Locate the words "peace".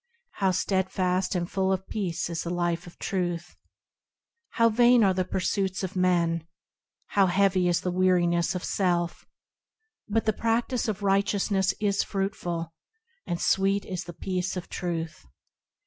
1.87-2.27, 14.13-14.57